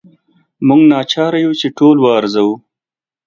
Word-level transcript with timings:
موږ 0.67 0.81
ناچاره 0.91 1.39
یو 1.45 1.53
چې 1.59 1.67
ټول 1.77 1.95
وارزوو. 2.01 2.55